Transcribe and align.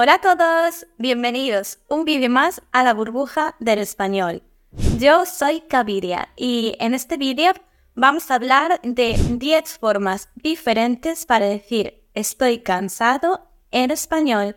Hola 0.00 0.14
a 0.14 0.20
todos, 0.20 0.86
bienvenidos 0.96 1.80
un 1.88 2.04
vídeo 2.04 2.30
más 2.30 2.62
a 2.70 2.84
la 2.84 2.94
burbuja 2.94 3.56
del 3.58 3.80
español. 3.80 4.44
Yo 4.96 5.26
soy 5.26 5.62
Caviria 5.62 6.28
y 6.36 6.76
en 6.78 6.94
este 6.94 7.16
vídeo 7.16 7.50
vamos 7.96 8.30
a 8.30 8.36
hablar 8.36 8.80
de 8.84 9.16
10 9.18 9.78
formas 9.78 10.28
diferentes 10.36 11.26
para 11.26 11.46
decir 11.46 12.04
estoy 12.14 12.60
cansado 12.60 13.50
en 13.72 13.90
español. 13.90 14.54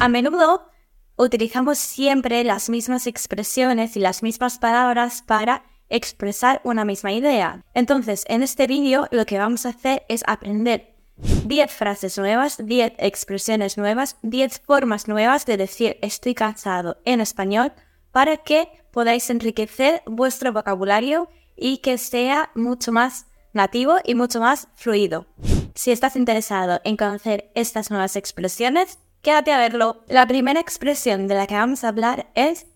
A 0.00 0.08
menudo 0.08 0.68
utilizamos 1.14 1.78
siempre 1.78 2.42
las 2.42 2.70
mismas 2.70 3.06
expresiones 3.06 3.96
y 3.96 4.00
las 4.00 4.24
mismas 4.24 4.58
palabras 4.58 5.22
para 5.22 5.62
expresar 5.88 6.60
una 6.64 6.84
misma 6.84 7.12
idea. 7.12 7.64
Entonces, 7.72 8.24
en 8.26 8.42
este 8.42 8.66
vídeo 8.66 9.06
lo 9.12 9.26
que 9.26 9.38
vamos 9.38 9.64
a 9.64 9.68
hacer 9.68 10.02
es 10.08 10.24
aprender 10.26 10.99
10 11.22 11.70
frases 11.70 12.18
nuevas, 12.18 12.56
10 12.64 12.94
expresiones 12.98 13.76
nuevas, 13.76 14.16
10 14.22 14.60
formas 14.60 15.08
nuevas 15.08 15.46
de 15.46 15.56
decir 15.56 15.98
estoy 16.02 16.34
cansado 16.34 16.98
en 17.04 17.20
español 17.20 17.72
para 18.12 18.36
que 18.38 18.68
podáis 18.92 19.30
enriquecer 19.30 20.02
vuestro 20.06 20.52
vocabulario 20.52 21.28
y 21.56 21.78
que 21.78 21.98
sea 21.98 22.50
mucho 22.54 22.92
más 22.92 23.26
nativo 23.52 23.96
y 24.04 24.14
mucho 24.14 24.40
más 24.40 24.68
fluido. 24.74 25.26
Si 25.74 25.90
estás 25.90 26.16
interesado 26.16 26.80
en 26.84 26.96
conocer 26.96 27.50
estas 27.54 27.90
nuevas 27.90 28.16
expresiones, 28.16 28.98
quédate 29.22 29.52
a 29.52 29.58
verlo. 29.58 30.04
La 30.08 30.26
primera 30.26 30.60
expresión 30.60 31.28
de 31.28 31.34
la 31.34 31.46
que 31.46 31.54
vamos 31.54 31.84
a 31.84 31.88
hablar 31.88 32.30
es 32.34 32.66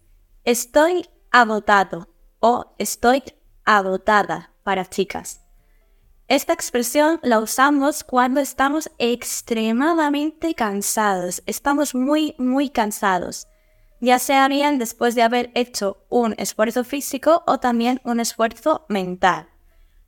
estoy 0.44 1.06
agotado 1.30 2.08
o 2.40 2.74
estoy 2.78 3.22
agotada 3.64 4.52
para 4.62 4.84
chicas. 4.88 5.43
Esta 6.34 6.52
expresión 6.52 7.20
la 7.22 7.38
usamos 7.38 8.02
cuando 8.02 8.40
estamos 8.40 8.90
extremadamente 8.98 10.56
cansados, 10.56 11.44
estamos 11.46 11.94
muy, 11.94 12.34
muy 12.38 12.70
cansados, 12.70 13.46
ya 14.00 14.18
sea 14.18 14.48
bien 14.48 14.80
después 14.80 15.14
de 15.14 15.22
haber 15.22 15.52
hecho 15.54 16.04
un 16.08 16.34
esfuerzo 16.36 16.82
físico 16.82 17.44
o 17.46 17.60
también 17.60 18.00
un 18.02 18.18
esfuerzo 18.18 18.84
mental. 18.88 19.48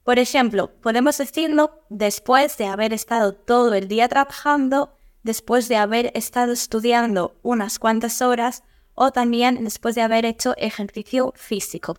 Por 0.02 0.18
ejemplo, 0.18 0.72
podemos 0.80 1.16
decirlo 1.16 1.84
después 1.90 2.58
de 2.58 2.66
haber 2.66 2.92
estado 2.92 3.32
todo 3.32 3.72
el 3.74 3.86
día 3.86 4.08
trabajando, 4.08 4.96
después 5.22 5.68
de 5.68 5.76
haber 5.76 6.10
estado 6.16 6.52
estudiando 6.54 7.38
unas 7.44 7.78
cuantas 7.78 8.20
horas 8.20 8.64
o 8.96 9.12
también 9.12 9.62
después 9.62 9.94
de 9.94 10.02
haber 10.02 10.24
hecho 10.24 10.54
ejercicio 10.56 11.32
físico 11.36 11.96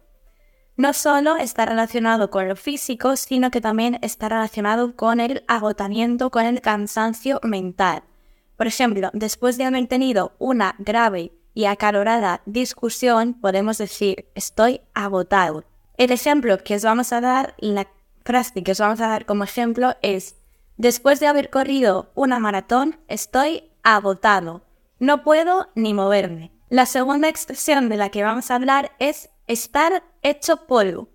no 0.78 0.94
solo 0.94 1.38
está 1.38 1.66
relacionado 1.66 2.30
con 2.30 2.48
lo 2.48 2.56
físico, 2.56 3.16
sino 3.16 3.50
que 3.50 3.62
también 3.62 3.98
está 4.04 4.30
relacionado 4.30 4.96
con 4.96 5.20
el 5.20 5.44
agotamiento, 5.48 6.30
con 6.30 6.46
el 6.46 6.62
cansancio 6.62 7.40
mental. 7.44 8.04
Por 8.56 8.68
ejemplo, 8.68 9.10
después 9.14 9.58
de 9.58 9.66
haber 9.66 9.88
tenido 9.88 10.34
una 10.38 10.76
grave 10.78 11.34
y 11.56 11.66
acalorada 11.66 12.42
discusión, 12.46 13.34
podemos 13.34 13.80
decir 13.80 14.30
estoy 14.36 14.82
agotado. 14.94 15.64
El 15.98 16.12
ejemplo 16.12 16.60
que 16.64 16.76
os 16.76 16.84
vamos 16.84 17.12
a 17.12 17.22
dar, 17.22 17.56
la 17.58 17.88
frase 18.24 18.64
que 18.64 18.74
os 18.74 18.80
vamos 18.80 19.02
a 19.02 19.08
dar 19.08 19.26
como 19.26 19.44
ejemplo 19.44 19.96
es 20.04 20.36
después 20.78 21.20
de 21.20 21.26
haber 21.26 21.50
corrido 21.50 22.12
una 22.14 22.38
maratón, 22.38 23.00
estoy 23.08 23.64
agotado. 23.82 24.62
No 25.00 25.24
puedo 25.24 25.70
ni 25.74 25.96
moverme. 25.96 26.52
La 26.70 26.86
segunda 26.86 27.30
expresión 27.30 27.90
de 27.90 27.98
la 27.98 28.10
que 28.10 28.24
vamos 28.24 28.52
a 28.52 28.56
hablar 28.56 28.92
es 29.00 29.30
estar 29.48 30.04
hecho 30.22 30.68
polvo. 30.68 31.10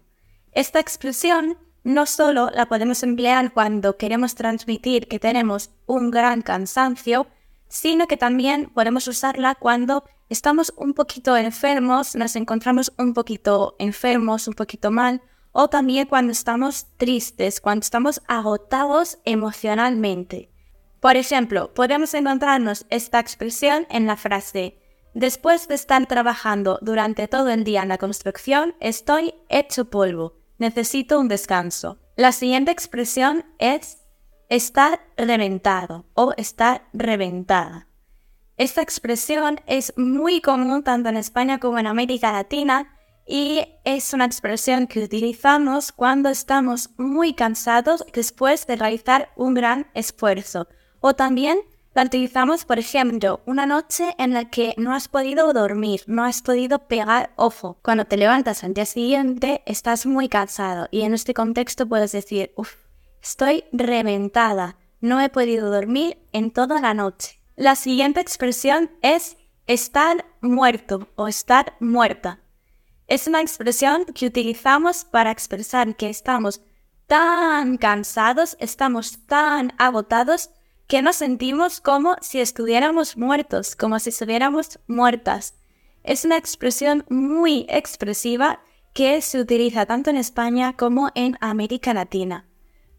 Esta 0.53 0.81
expresión 0.81 1.59
no 1.85 2.07
solo 2.07 2.51
la 2.51 2.67
podemos 2.67 3.03
emplear 3.03 3.53
cuando 3.53 3.97
queremos 3.97 4.35
transmitir 4.35 5.09
que 5.09 5.19
tenemos 5.19 5.71
un 5.87 6.11
gran 6.11 6.43
cansancio, 6.43 7.27
sino 7.69 8.07
que 8.07 8.17
también 8.17 8.71
podemos 8.71 9.09
usarla 9.09 9.55
cuando 9.55 10.05
estamos 10.29 10.73
un 10.77 10.95
poquito 10.95 11.37
enfermos, 11.37 12.15
nos 12.15 12.37
encontramos 12.37 12.93
un 12.99 13.15
poquito 13.15 13.77
enfermos, 13.79 14.47
un 14.49 14.55
poquito 14.55 14.91
mal, 14.91 15.23
o 15.53 15.69
también 15.69 16.07
cuando 16.07 16.33
estamos 16.33 16.87
tristes, 16.97 17.61
cuando 17.61 17.83
estamos 17.83 18.23
agotados 18.27 19.19
emocionalmente. 19.25 20.51
Por 21.01 21.17
ejemplo, 21.17 21.75
podemos 21.75 22.15
encontrarnos 22.15 22.87
esta 22.89 23.19
expresión 23.19 23.87
en 23.91 24.07
la 24.07 24.17
frase 24.17 24.79
Después 25.15 25.69
de 25.69 25.75
estar 25.75 26.07
trabajando 26.07 26.79
durante 26.81 27.29
todo 27.29 27.51
el 27.51 27.65
día 27.65 27.83
en 27.83 27.89
la 27.89 27.99
construcción, 27.99 28.75
estoy 28.81 29.35
hecho 29.49 29.91
polvo. 29.91 30.35
Necesito 30.59 31.21
un 31.21 31.29
descanso. 31.29 31.99
La 32.17 32.33
siguiente 32.33 32.71
expresión 32.71 33.45
es 33.59 33.99
estar 34.49 35.01
reventado 35.17 36.07
o 36.15 36.33
estar 36.37 36.89
reventada. 36.93 37.89
Esta 38.57 38.83
expresión 38.83 39.61
es 39.67 39.93
muy 39.97 40.41
común 40.41 40.83
tanto 40.83 41.09
en 41.09 41.17
España 41.17 41.59
como 41.59 41.79
en 41.79 41.87
América 41.87 42.33
Latina 42.33 42.97
y 43.27 43.65
es 43.85 44.13
una 44.13 44.25
expresión 44.25 44.87
que 44.87 45.05
utilizamos 45.05 45.93
cuando 45.93 46.29
estamos 46.29 46.91
muy 46.97 47.35
cansados 47.35 48.05
después 48.13 48.67
de 48.67 48.77
realizar 48.77 49.31
un 49.37 49.55
gran 49.55 49.91
esfuerzo 49.95 50.69
o 51.01 51.15
también 51.15 51.59
utilizamos, 52.01 52.65
por 52.65 52.79
ejemplo, 52.79 53.41
una 53.45 53.67
noche 53.67 54.15
en 54.19 54.33
la 54.33 54.49
que 54.49 54.75
no 54.79 54.95
has 54.95 55.09
podido 55.09 55.53
dormir, 55.53 56.03
no 56.07 56.25
has 56.25 56.41
podido 56.41 56.89
pegar 56.89 57.33
ojo. 57.37 57.79
Cuando 57.83 58.07
te 58.07 58.17
levantas 58.17 58.65
al 58.65 58.73
día 58.73 58.87
siguiente, 58.87 59.63
estás 59.67 60.07
muy 60.07 60.29
cansado 60.29 60.89
y 60.91 61.03
en 61.03 61.13
este 61.13 61.35
contexto 61.35 61.87
puedes 61.87 62.13
decir, 62.13 62.53
uff, 62.57 62.75
estoy 63.23 63.65
reventada, 63.73 64.77
no 65.01 65.21
he 65.21 65.29
podido 65.29 65.71
dormir 65.71 66.19
en 66.33 66.51
toda 66.51 66.81
la 66.81 66.95
noche. 66.95 67.41
La 67.57 67.77
siguiente 67.77 68.21
expresión 68.21 68.91
es 69.03 69.37
estar 69.67 70.25
muerto 70.41 71.09
o 71.17 71.29
estar 71.29 71.77
muerta. 71.79 72.41
Es 73.07 73.27
una 73.27 73.43
expresión 73.43 74.07
que 74.07 74.27
utilizamos 74.27 75.05
para 75.05 75.31
expresar 75.31 75.95
que 75.97 76.09
estamos 76.09 76.63
tan 77.07 77.77
cansados, 77.77 78.57
estamos 78.59 79.27
tan 79.27 79.75
agotados 79.77 80.51
que 80.93 81.01
nos 81.01 81.17
sentimos 81.17 81.81
como 81.81 82.17
si 82.21 82.39
estuviéramos 82.39 83.17
muertos, 83.17 83.77
como 83.77 83.99
si 83.99 84.11
estuviéramos 84.11 84.79
muertas. 84.87 85.55
Es 86.03 86.27
una 86.27 86.37
expresión 86.37 87.07
muy 87.09 87.65
expresiva 87.71 88.61
que 88.93 89.23
se 89.23 89.41
utiliza 89.41 89.87
tanto 89.87 90.11
en 90.11 90.19
España 90.19 90.75
como 90.77 91.09
en 91.15 91.39
América 91.41 91.95
Latina. 91.95 92.47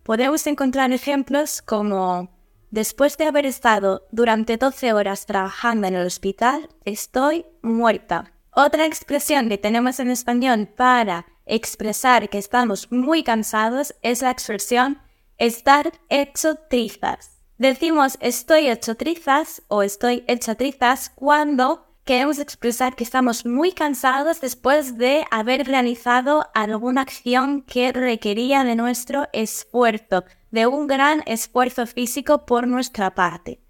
Podemos 0.01 0.47
encontrar 0.47 0.91
ejemplos 0.91 1.61
como 1.61 2.31
después 2.71 3.15
de 3.15 3.25
haber 3.25 3.45
estado 3.45 4.07
durante 4.11 4.57
12 4.57 4.91
horas 4.93 5.27
trabajando 5.27 5.85
en 5.85 5.93
el 5.93 6.07
hospital, 6.07 6.69
estoy 6.85 7.45
muerta. 7.61 8.33
Otra 8.55 8.87
expresión 8.87 9.49
que 9.49 9.59
tenemos 9.59 9.99
en 9.99 10.09
español 10.09 10.67
para 10.67 11.27
expresar 11.45 12.27
que 12.29 12.39
estamos 12.39 12.91
muy 12.91 13.23
cansados 13.23 13.93
es 14.01 14.23
la 14.23 14.31
expresión 14.31 14.99
estar 15.37 15.91
hecho 16.09 16.55
trizas. 16.55 17.32
Decimos 17.57 18.17
estoy 18.19 18.67
hecho 18.67 18.95
trizas 18.95 19.61
o 19.67 19.83
estoy 19.83 20.23
hecha 20.27 20.55
trizas 20.55 21.11
cuando 21.13 21.85
queremos 22.03 22.39
expresar 22.39 22.95
que 22.95 23.03
estamos 23.03 23.45
muy 23.45 23.71
cansados 23.71 24.41
después 24.41 24.97
de 24.97 25.25
haber 25.29 25.67
realizado 25.67 26.47
alguna 26.55 27.01
acción 27.01 27.61
que 27.61 27.91
requería 27.91 28.63
de 28.63 28.75
nuestro 28.75 29.27
esfuerzo, 29.33 30.25
de 30.49 30.65
un 30.65 30.87
gran 30.87 31.21
esfuerzo 31.27 31.85
físico 31.85 32.45
por 32.45 32.67
nuestra 32.67 33.13
parte. 33.13 33.61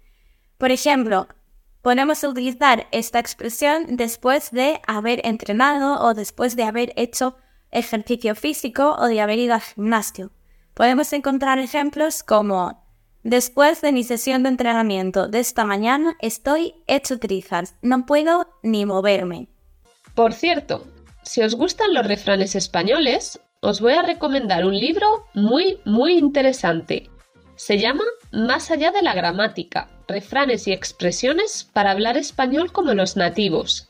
Por 0.56 0.70
ejemplo, 0.70 1.28
podemos 1.82 2.24
utilizar 2.24 2.88
esta 2.90 3.18
expresión 3.18 3.96
después 3.96 4.50
de 4.50 4.80
haber 4.86 5.24
entrenado 5.26 6.00
o 6.00 6.14
después 6.14 6.56
de 6.56 6.64
haber 6.64 6.94
hecho 6.96 7.36
ejercicio 7.70 8.34
físico 8.34 8.96
o 8.98 9.06
de 9.08 9.20
haber 9.20 9.38
ido 9.38 9.54
al 9.54 9.60
gimnasio. 9.60 10.30
Podemos 10.72 11.12
encontrar 11.12 11.58
ejemplos 11.58 12.22
como 12.22 12.83
Después 13.24 13.80
de 13.80 13.90
mi 13.90 14.04
sesión 14.04 14.42
de 14.42 14.50
entrenamiento 14.50 15.28
de 15.28 15.40
esta 15.40 15.64
mañana 15.64 16.14
estoy 16.20 16.74
hecho 16.86 17.18
trizas, 17.18 17.74
no 17.80 18.04
puedo 18.04 18.50
ni 18.62 18.84
moverme. 18.84 19.48
Por 20.14 20.34
cierto, 20.34 20.86
si 21.22 21.40
os 21.40 21.54
gustan 21.54 21.94
los 21.94 22.06
refranes 22.06 22.54
españoles, 22.54 23.40
os 23.60 23.80
voy 23.80 23.94
a 23.94 24.02
recomendar 24.02 24.66
un 24.66 24.78
libro 24.78 25.24
muy, 25.32 25.78
muy 25.86 26.18
interesante. 26.18 27.08
Se 27.56 27.78
llama 27.78 28.04
Más 28.30 28.70
allá 28.70 28.90
de 28.90 29.00
la 29.00 29.14
gramática, 29.14 29.88
refranes 30.06 30.68
y 30.68 30.72
expresiones 30.72 31.66
para 31.72 31.92
hablar 31.92 32.18
español 32.18 32.72
como 32.72 32.92
los 32.92 33.16
nativos. 33.16 33.88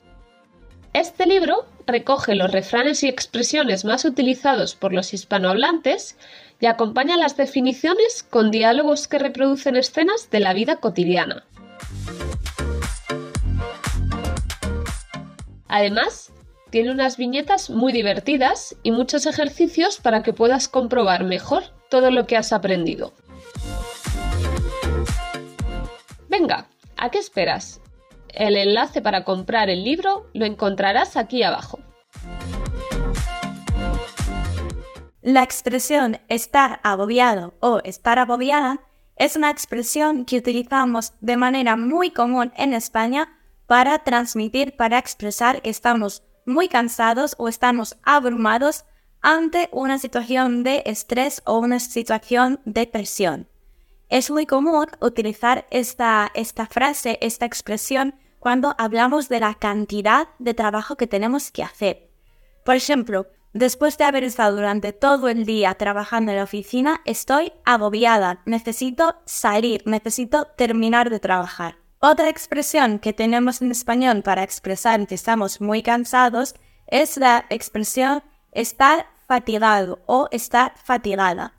Este 0.93 1.27
libro 1.27 1.67
recoge 1.89 2.37
los 2.37 2.53
refranes 2.53 3.03
y 3.03 3.09
expresiones 3.09 3.85
más 3.85 4.05
utilizados 4.05 4.77
por 4.77 4.93
los 4.93 5.13
hispanohablantes 5.13 6.17
y 6.61 6.67
acompaña 6.67 7.17
las 7.17 7.37
definiciones 7.37 8.23
con 8.23 8.51
diálogos 8.51 9.09
que 9.09 9.19
reproducen 9.19 9.77
escenas 9.77 10.31
de 10.31 10.41
la 10.41 10.53
vida 10.53 10.77
cotidiana. 10.77 11.45
Además, 15.69 16.33
tiene 16.71 16.91
unas 16.91 17.17
viñetas 17.17 17.71
muy 17.71 17.93
divertidas 17.93 18.77
y 18.83 18.91
muchos 18.91 19.27
ejercicios 19.27 20.01
para 20.01 20.23
que 20.23 20.33
puedas 20.33 20.69
comprobar 20.69 21.25
mejor 21.25 21.65
todo 21.89 22.11
lo 22.11 22.27
que 22.27 22.37
has 22.37 22.53
aprendido. 22.53 23.13
Venga, 26.29 26.67
¿a 26.97 27.11
qué 27.11 27.19
esperas? 27.19 27.81
El 28.29 28.57
enlace 28.57 29.03
para 29.03 29.23
comprar 29.23 29.71
el 29.71 29.85
libro 29.85 30.27
lo 30.33 30.47
encontrarás 30.47 31.17
aquí 31.17 31.45
abajo. 31.45 31.79
La 35.25 35.43
expresión 35.43 36.19
estar 36.29 36.81
agobiado 36.83 37.55
o 37.61 37.81
estar 37.83 38.19
agobiada 38.19 38.81
es 39.17 39.37
una 39.37 39.51
expresión 39.51 40.27
que 40.27 40.37
utilizamos 40.37 41.15
de 41.23 41.39
manera 41.39 41.77
muy 41.77 42.11
común 42.11 42.53
en 42.59 42.75
España 42.75 43.39
para 43.67 44.01
transmitir, 44.01 44.77
para 44.77 44.99
expresar 44.99 45.63
que 45.63 45.71
estamos 45.71 46.25
muy 46.45 46.69
cansados 46.69 47.37
o 47.39 47.49
estamos 47.49 47.97
abrumados 48.03 48.85
ante 49.23 49.71
una 49.73 49.99
situación 49.99 50.63
de 50.63 50.83
estrés 50.85 51.41
o 51.47 51.59
una 51.59 51.81
situación 51.81 52.61
de 52.67 52.87
presión. 52.87 53.49
Es 54.11 54.31
muy 54.31 54.45
común 54.45 54.89
utilizar 55.01 55.67
esta, 55.71 56.33
esta 56.35 56.67
frase, 56.67 57.17
esta 57.23 57.47
expresión, 57.47 58.15
cuando 58.41 58.75
hablamos 58.77 59.31
de 59.31 59.41
la 59.41 59.55
cantidad 59.55 60.29
de 60.39 60.53
trabajo 60.53 60.97
que 60.97 61.07
tenemos 61.07 61.51
que 61.51 61.63
hacer. 61.63 62.11
Por 62.63 62.75
ejemplo, 62.75 63.27
después 63.55 63.97
de 63.97 64.05
haber 64.05 64.25
estado 64.25 64.57
durante 64.57 64.93
todo 64.93 65.29
el 65.29 65.47
día 65.47 65.75
trabajando 65.75 66.33
en 66.33 66.39
la 66.39 66.45
oficina, 66.45 67.01
estoy 67.07 67.53
agobiada, 67.65 68.43
necesito 68.45 69.17
salir, 69.25 69.83
necesito 69.87 70.49
terminar 70.57 71.09
de 71.09 71.21
trabajar. 71.21 71.79
Otra 72.01 72.29
expresión 72.29 72.99
que 72.99 73.15
tenemos 73.15 73.63
en 73.63 73.71
español 73.71 74.23
para 74.23 74.43
expresar 74.43 75.07
que 75.07 75.15
estamos 75.15 75.63
muy 75.63 75.83
cansados 75.83 76.55
es 76.87 77.17
la 77.17 77.47
expresión 77.49 78.23
estar 78.53 79.07
fatigado 79.27 80.03
o 80.05 80.29
estar 80.31 80.75
fatigada. 80.77 81.55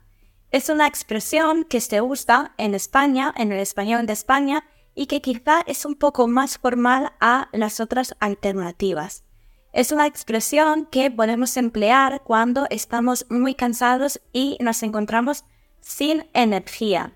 Es 0.52 0.68
una 0.68 0.86
expresión 0.86 1.64
que 1.64 1.80
se 1.80 2.00
usa 2.00 2.54
en 2.58 2.74
España, 2.74 3.34
en 3.36 3.50
el 3.50 3.58
español 3.58 4.06
de 4.06 4.12
España, 4.12 4.64
y 4.94 5.06
que 5.06 5.20
quizá 5.20 5.62
es 5.66 5.84
un 5.84 5.96
poco 5.96 6.28
más 6.28 6.58
formal 6.58 7.12
a 7.20 7.48
las 7.52 7.80
otras 7.80 8.14
alternativas. 8.20 9.25
Es 9.76 9.92
una 9.92 10.06
expresión 10.06 10.86
que 10.86 11.10
podemos 11.10 11.58
emplear 11.58 12.22
cuando 12.24 12.66
estamos 12.70 13.26
muy 13.28 13.54
cansados 13.54 14.22
y 14.32 14.56
nos 14.58 14.82
encontramos 14.82 15.44
sin 15.80 16.26
energía. 16.32 17.12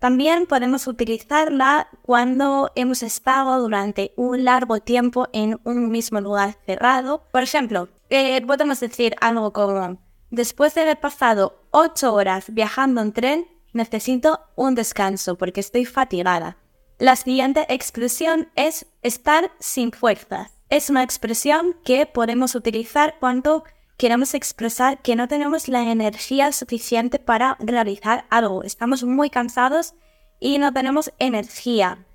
También 0.00 0.46
podemos 0.46 0.88
utilizarla 0.88 1.86
cuando 2.02 2.72
hemos 2.74 3.04
estado 3.04 3.60
durante 3.62 4.12
un 4.16 4.42
largo 4.42 4.80
tiempo 4.80 5.28
en 5.32 5.60
un 5.62 5.92
mismo 5.92 6.20
lugar 6.20 6.56
cerrado. 6.66 7.22
Por 7.30 7.44
ejemplo, 7.44 7.88
eh, 8.08 8.44
podemos 8.44 8.80
decir 8.80 9.14
algo 9.20 9.52
como, 9.52 9.98
después 10.32 10.74
de 10.74 10.80
haber 10.80 10.98
pasado 10.98 11.62
ocho 11.70 12.12
horas 12.12 12.46
viajando 12.48 13.02
en 13.02 13.12
tren, 13.12 13.46
necesito 13.72 14.40
un 14.56 14.74
descanso 14.74 15.38
porque 15.38 15.60
estoy 15.60 15.84
fatigada. 15.84 16.56
La 16.98 17.14
siguiente 17.14 17.66
expresión 17.72 18.50
es 18.56 18.86
estar 19.00 19.52
sin 19.60 19.92
fuerzas. 19.92 20.59
Es 20.70 20.88
una 20.88 21.02
expresión 21.02 21.74
que 21.84 22.06
podemos 22.06 22.54
utilizar 22.54 23.16
cuando 23.18 23.64
queremos 23.96 24.34
expresar 24.34 25.02
que 25.02 25.16
no 25.16 25.26
tenemos 25.26 25.66
la 25.66 25.82
energía 25.82 26.52
suficiente 26.52 27.18
para 27.18 27.56
realizar 27.58 28.24
algo. 28.30 28.62
Estamos 28.62 29.02
muy 29.02 29.30
cansados 29.30 29.94
y 30.38 30.58
no 30.58 30.72
tenemos 30.72 31.12
energía. 31.18 32.06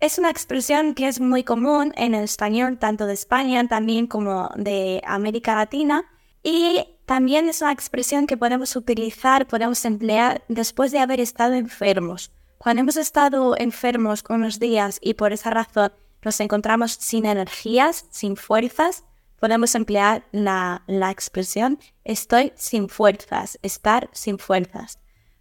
Es 0.00 0.18
una 0.18 0.28
expresión 0.28 0.92
que 0.92 1.08
es 1.08 1.18
muy 1.18 1.44
común 1.44 1.94
en 1.96 2.14
el 2.14 2.24
español 2.24 2.76
tanto 2.78 3.06
de 3.06 3.14
España 3.14 3.66
también 3.68 4.06
como 4.06 4.50
de 4.54 5.00
América 5.06 5.54
Latina 5.54 6.04
y 6.42 6.86
también 7.06 7.48
es 7.48 7.62
una 7.62 7.72
expresión 7.72 8.26
que 8.26 8.36
podemos 8.36 8.76
utilizar, 8.76 9.46
podemos 9.46 9.82
emplear 9.86 10.44
después 10.48 10.92
de 10.92 10.98
haber 10.98 11.20
estado 11.20 11.54
enfermos. 11.54 12.32
Cuando 12.58 12.82
hemos 12.82 12.98
estado 12.98 13.56
enfermos 13.56 14.24
unos 14.28 14.58
días 14.58 14.98
y 15.00 15.14
por 15.14 15.32
esa 15.32 15.48
razón 15.48 15.92
nos 16.24 16.40
encontramos 16.40 16.92
sin 16.92 17.26
energías, 17.26 18.06
sin 18.10 18.36
fuerzas, 18.36 19.04
podemos 19.38 19.74
emplear 19.74 20.24
la, 20.32 20.82
expresión 21.10 21.78
estoy 22.02 22.52
sin 22.56 22.88
fuerzas, 22.88 23.58
estar 23.62 24.08
sin 24.12 24.38
fuerzas. 24.38 24.98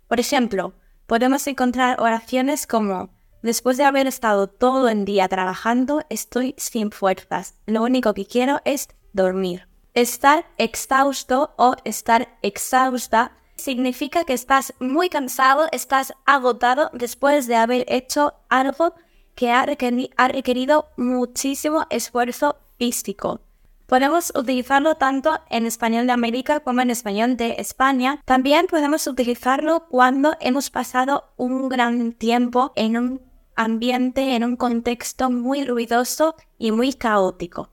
Por 0.08 0.20
ejemplo, 0.20 0.74
podemos 1.08 1.48
encontrar 1.48 2.02
oraciones 2.02 2.68
como 2.68 3.12
después 3.42 3.78
de 3.78 3.86
haber 3.86 4.08
estado 4.08 4.48
todo 4.48 4.90
el 4.90 5.06
día 5.06 5.28
trabajando, 5.28 6.02
estoy 6.10 6.54
sin 6.58 6.92
fuerzas. 6.92 7.56
Lo 7.66 7.84
único 7.84 8.14
que 8.14 8.26
quiero 8.26 8.60
es 8.66 8.90
dormir. 9.14 9.68
Estar 9.94 10.46
exhausto 10.58 11.54
o 11.58 11.76
estar 11.86 12.38
exhausta 12.42 13.38
significa 13.56 14.26
que 14.26 14.34
estás 14.34 14.74
muy 14.80 15.08
cansado, 15.10 15.68
estás 15.72 16.14
agotado 16.26 16.90
después 16.94 17.48
de 17.48 17.56
haber 17.56 17.86
hecho 17.88 18.34
algo 18.50 18.96
que 19.36 19.52
ha, 19.52 19.66
requerido 19.66 20.88
muchísimo 20.98 21.86
esfuerzo 21.90 22.58
físico. 22.78 23.42
Podemos 23.88 24.32
utilizarlo 24.36 24.96
tanto 24.96 25.40
en 25.50 25.66
español 25.66 26.08
de 26.08 26.14
América 26.14 26.62
como 26.62 26.82
en 26.82 26.90
español 26.90 27.38
de 27.38 27.56
España. 27.60 28.22
También 28.26 28.68
podemos 28.68 29.06
utilizarlo 29.08 29.88
cuando 29.90 30.36
hemos 30.40 30.70
pasado 30.70 31.34
un 31.38 31.70
gran 31.70 32.14
tiempo 32.14 32.72
en 32.76 32.98
un 32.98 33.22
ambiente, 33.56 34.36
en 34.36 34.44
un 34.44 34.56
contexto 34.56 35.30
muy 35.30 35.66
ruidoso 35.66 36.36
y 36.58 36.72
muy 36.72 36.94
caótico. 36.94 37.70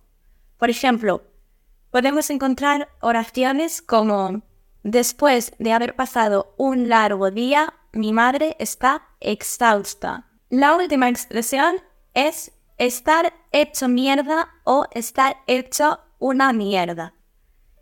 Por 0.59 0.69
ejemplo, 0.69 1.23
podemos 1.91 2.29
encontrar 2.29 2.89
oraciones 3.01 3.81
como 3.81 4.43
Después 4.83 5.53
de 5.59 5.73
haber 5.73 5.95
pasado 5.95 6.55
un 6.57 6.89
largo 6.89 7.31
día, 7.31 7.75
mi 7.93 8.13
madre 8.13 8.57
está 8.59 9.09
exhausta. 9.21 10.30
La 10.51 10.75
última 10.75 11.09
expresión 11.09 11.77
es 12.13 12.51
estar 12.77 13.33
hecho 13.53 13.87
mierda 13.87 14.49
o 14.65 14.85
estar 14.91 15.37
hecho 15.47 16.01
una 16.19 16.53
mierda. 16.53 17.15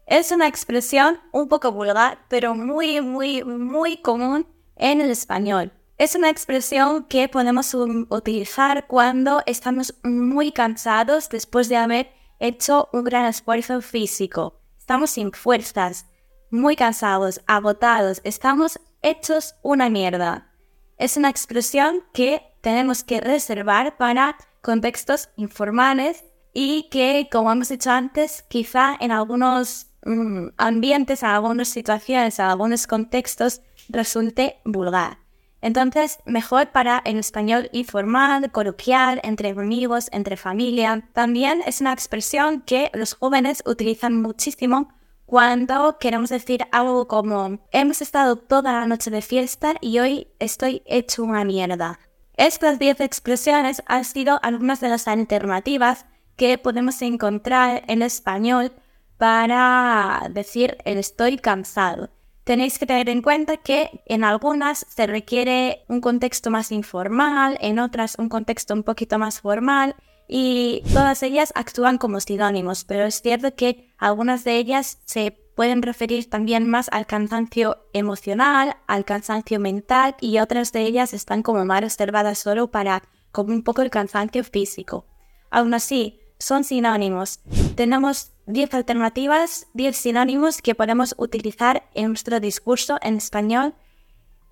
Es 0.06 0.32
una 0.32 0.46
expresión 0.46 1.18
un 1.32 1.48
poco 1.48 1.72
vulgar, 1.72 2.18
pero 2.28 2.54
muy, 2.54 3.00
muy, 3.00 3.42
muy 3.42 4.02
común 4.02 4.46
en 4.76 5.00
el 5.00 5.10
español. 5.10 5.72
Es 5.96 6.14
una 6.14 6.28
expresión 6.28 7.04
que 7.04 7.26
podemos 7.30 7.72
utilizar 7.72 8.86
cuando 8.86 9.42
estamos 9.46 9.94
muy 10.02 10.52
cansados 10.52 11.30
después 11.30 11.70
de 11.70 11.78
haber 11.78 12.12
hecho 12.38 12.90
un 12.92 13.04
gran 13.04 13.24
esfuerzo 13.24 13.80
físico. 13.80 14.60
Estamos 14.78 15.08
sin 15.08 15.32
fuerzas, 15.32 16.04
muy 16.50 16.76
cansados, 16.76 17.40
agotados, 17.46 18.20
estamos 18.24 18.78
hechos 19.00 19.54
una 19.62 19.88
mierda. 19.88 20.52
Es 20.98 21.16
una 21.16 21.30
expresión 21.30 22.04
que 22.12 22.42
tenemos 22.60 23.04
que 23.04 23.20
reservar 23.20 23.96
para 23.96 24.36
contextos 24.62 25.30
informales 25.36 26.24
y 26.52 26.88
que, 26.90 27.28
como 27.30 27.52
hemos 27.52 27.68
dicho 27.68 27.90
antes, 27.90 28.44
quizá 28.48 28.96
en 28.98 29.12
algunos 29.12 29.86
mm, 30.04 30.48
ambientes, 30.56 31.22
en 31.22 31.28
algunas 31.28 31.68
situaciones, 31.68 32.38
en 32.38 32.46
algunos 32.46 32.86
contextos 32.86 33.62
resulte 33.88 34.60
vulgar. 34.64 35.18
Entonces, 35.60 36.20
mejor 36.24 36.70
para 36.70 37.02
el 37.04 37.18
español 37.18 37.68
informal, 37.72 38.50
coloquial, 38.52 39.20
entre 39.24 39.50
amigos, 39.50 40.08
entre 40.12 40.36
familia. 40.36 41.08
También 41.12 41.62
es 41.66 41.80
una 41.80 41.92
expresión 41.92 42.60
que 42.62 42.90
los 42.94 43.14
jóvenes 43.14 43.62
utilizan 43.66 44.22
muchísimo 44.22 44.88
cuando 45.26 45.98
queremos 45.98 46.30
decir 46.30 46.64
algo 46.72 47.08
como 47.08 47.58
hemos 47.72 48.00
estado 48.00 48.36
toda 48.36 48.72
la 48.72 48.86
noche 48.86 49.10
de 49.10 49.20
fiesta 49.20 49.74
y 49.80 49.98
hoy 49.98 50.28
estoy 50.38 50.82
hecho 50.86 51.24
una 51.24 51.44
mierda. 51.44 51.98
Estas 52.38 52.78
10 52.78 53.00
expresiones 53.00 53.82
han 53.86 54.04
sido 54.04 54.38
algunas 54.44 54.80
de 54.80 54.88
las 54.88 55.08
alternativas 55.08 56.06
que 56.36 56.56
podemos 56.56 57.02
encontrar 57.02 57.82
en 57.88 58.00
español 58.00 58.70
para 59.16 60.28
decir 60.30 60.78
el 60.84 60.98
estoy 60.98 61.38
cansado. 61.38 62.10
Tenéis 62.44 62.78
que 62.78 62.86
tener 62.86 63.08
en 63.08 63.22
cuenta 63.22 63.56
que 63.56 64.04
en 64.06 64.22
algunas 64.22 64.86
se 64.88 65.08
requiere 65.08 65.84
un 65.88 66.00
contexto 66.00 66.48
más 66.48 66.70
informal, 66.70 67.58
en 67.60 67.80
otras 67.80 68.14
un 68.20 68.28
contexto 68.28 68.72
un 68.72 68.84
poquito 68.84 69.18
más 69.18 69.40
formal 69.40 69.96
y 70.28 70.84
todas 70.92 71.24
ellas 71.24 71.52
actúan 71.56 71.98
como 71.98 72.20
sinónimos, 72.20 72.84
pero 72.84 73.04
es 73.04 73.20
cierto 73.20 73.56
que 73.56 73.92
algunas 73.98 74.44
de 74.44 74.58
ellas 74.58 75.00
se 75.06 75.32
pueden 75.58 75.82
referir 75.82 76.30
también 76.30 76.70
más 76.70 76.88
al 76.92 77.04
cansancio 77.04 77.78
emocional, 77.92 78.76
al 78.86 79.04
cansancio 79.04 79.58
mental 79.58 80.14
y 80.20 80.38
otras 80.38 80.70
de 80.70 80.82
ellas 80.82 81.12
están 81.12 81.42
como 81.42 81.64
más 81.64 81.80
reservadas 81.80 82.38
solo 82.38 82.70
para 82.70 83.02
como 83.32 83.52
un 83.52 83.64
poco 83.64 83.82
el 83.82 83.90
cansancio 83.90 84.44
físico. 84.44 85.04
Aún 85.50 85.74
así, 85.74 86.20
son 86.38 86.62
sinónimos. 86.62 87.40
Tenemos 87.74 88.30
10 88.46 88.72
alternativas, 88.72 89.66
10 89.74 89.96
sinónimos 89.96 90.62
que 90.62 90.76
podemos 90.76 91.16
utilizar 91.18 91.88
en 91.92 92.06
nuestro 92.06 92.38
discurso 92.38 92.96
en 93.02 93.16
español 93.16 93.74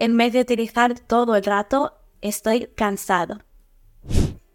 en 0.01 0.17
vez 0.17 0.33
de 0.33 0.41
utilizar 0.41 0.99
todo 0.99 1.37
el 1.37 1.45
rato 1.45 1.93
estoy 2.21 2.67
cansado. 2.75 3.39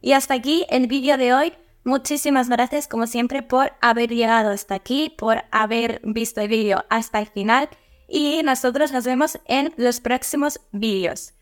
Y 0.01 0.12
hasta 0.12 0.34
aquí 0.34 0.65
el 0.70 0.88
vídeo 0.88 1.15
de 1.15 1.34
hoy. 1.34 1.53
Muchísimas 1.84 2.48
gracias 2.48 2.88
como 2.88 3.08
siempre 3.08 3.42
por 3.42 3.74
haber 3.82 4.10
llegado 4.10 4.52
hasta 4.52 4.76
aquí, 4.76 5.16
por 5.18 5.44
haber 5.52 6.00
visto 6.04 6.42
el 6.42 6.48
vídeo 6.48 6.86
hasta 6.90 7.20
el 7.20 7.28
final 7.28 7.70
y 8.08 8.42
nosotros 8.44 8.92
nos 8.92 9.06
vemos 9.06 9.40
en 9.46 9.74
los 9.78 10.00
próximos 10.00 10.62
vídeos. 10.72 11.34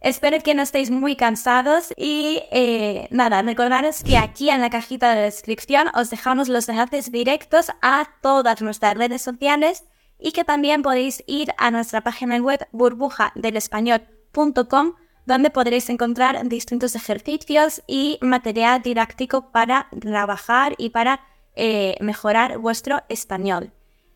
Espero 0.00 0.38
que 0.40 0.54
no 0.54 0.62
estéis 0.62 0.92
muy 0.92 1.16
cansados 1.16 1.92
y 1.96 2.40
eh, 2.52 3.08
nada, 3.10 3.42
recordaros 3.42 4.04
que 4.04 4.16
aquí 4.16 4.48
en 4.48 4.60
la 4.60 4.70
cajita 4.70 5.12
de 5.12 5.22
descripción 5.22 5.88
os 5.94 6.10
dejamos 6.10 6.48
los 6.48 6.68
enlaces 6.68 7.10
directos 7.10 7.72
a 7.82 8.08
todas 8.22 8.62
nuestras 8.62 8.96
redes 8.96 9.22
sociales 9.22 9.82
y 10.20 10.30
que 10.30 10.44
también 10.44 10.82
podéis 10.82 11.24
ir 11.26 11.52
a 11.58 11.72
nuestra 11.72 12.02
página 12.02 12.36
web 12.36 12.68
burbujadelespañol.com 12.70 14.94
donde 15.28 15.50
podréis 15.50 15.90
encontrar 15.90 16.48
distintos 16.48 16.94
ejercicios 16.96 17.82
y 17.86 18.18
material 18.22 18.80
didáctico 18.80 19.52
para 19.52 19.88
trabajar 20.00 20.74
y 20.78 20.88
para 20.88 21.20
eh, 21.54 21.96
mejorar 22.00 22.56
vuestro 22.56 23.02
español. 23.10 23.70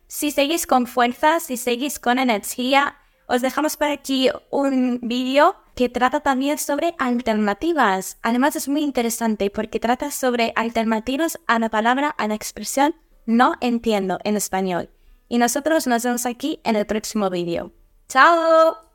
Si 0.07 0.31
seguís 0.31 0.67
con 0.67 0.87
fuerza, 0.87 1.39
si 1.39 1.59
seguís 1.59 1.99
con 1.99 2.19
energía, 2.19 2.97
os 3.27 3.43
dejamos 3.43 3.77
por 3.77 3.89
aquí 3.89 4.31
un 4.51 5.01
vídeo 5.03 5.57
que 5.75 5.91
trata 5.91 6.21
también 6.21 6.57
sobre 6.57 6.95
alternativas. 6.99 8.17
Además 8.23 8.57
es 8.57 8.69
muy 8.69 8.81
interesante 8.81 9.51
porque 9.51 9.81
trata 9.81 10.11
sobre 10.11 10.55
alternativas 10.57 11.39
a 11.47 11.59
la 11.59 11.69
palabra, 11.69 12.09
a 12.09 12.27
la 12.27 12.35
expresión 12.35 12.95
no 13.27 13.55
entiendo 13.61 14.19
en 14.25 14.37
español. 14.37 14.89
Y 15.29 15.37
nosotros 15.37 15.87
nos 15.87 16.05
vemos 16.05 16.25
aquí 16.25 16.61
en 16.65 16.77
el 16.77 16.87
próximo 16.87 17.29
vídeo. 17.29 17.73
¡Chao! 18.09 18.92